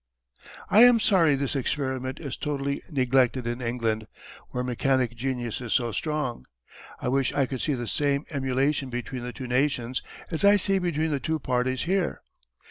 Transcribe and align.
& 0.33 0.41
U.] 0.41 0.47
I 0.71 0.83
am 0.85 0.99
sorry 0.99 1.35
this 1.35 1.55
Experiment 1.55 2.19
is 2.19 2.35
totally 2.35 2.81
neglected 2.89 3.45
in 3.45 3.61
England, 3.61 4.07
where 4.49 4.63
mechanic 4.63 5.15
Genius 5.15 5.61
is 5.61 5.73
so 5.73 5.91
strong. 5.91 6.47
I 6.99 7.07
wish 7.07 7.31
I 7.33 7.45
could 7.45 7.61
see 7.61 7.75
the 7.75 7.85
same 7.85 8.25
Emulation 8.31 8.89
between 8.89 9.21
the 9.21 9.31
two 9.31 9.45
Nations 9.45 10.01
as 10.31 10.43
I 10.43 10.55
see 10.55 10.79
between 10.79 11.11
the 11.11 11.19
two 11.19 11.37
Parties 11.37 11.83
here. 11.83 12.23